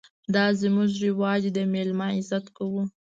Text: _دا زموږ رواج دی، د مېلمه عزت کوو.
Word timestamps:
_دا 0.33 0.45
زموږ 0.61 0.89
رواج 1.05 1.41
دی، 1.49 1.51
د 1.55 1.59
مېلمه 1.73 2.07
عزت 2.17 2.45
کوو. 2.57 2.81